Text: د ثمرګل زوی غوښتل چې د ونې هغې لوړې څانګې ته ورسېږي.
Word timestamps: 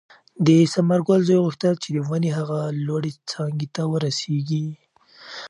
د 0.45 0.47
ثمرګل 0.73 1.19
زوی 1.27 1.39
غوښتل 1.45 1.73
چې 1.83 1.89
د 1.91 1.97
ونې 2.07 2.31
هغې 2.37 2.61
لوړې 2.87 3.11
څانګې 3.31 3.67
ته 3.75 3.81
ورسېږي. 3.91 4.65